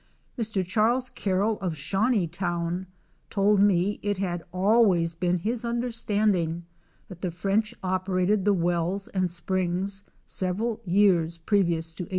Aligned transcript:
247 0.37 0.65
Mr. 0.65 0.67
Charles 0.67 1.09
Carroll 1.11 1.57
of 1.59 1.73
Shawneetown, 1.77 2.87
told 3.29 3.61
me 3.61 3.99
it 4.01 4.17
had 4.17 4.41
always 4.51 5.13
been 5.13 5.37
his 5.37 5.63
understanding 5.63 6.65
that 7.07 7.21
the 7.21 7.29
French 7.29 7.75
operated 7.83 8.43
the 8.43 8.51
wells 8.55 9.07
and 9.09 9.29
springs 9.29 10.03
several 10.25 10.81
years 10.85 11.37
previous 11.37 11.93
to 11.93 12.05
1800. 12.05 12.09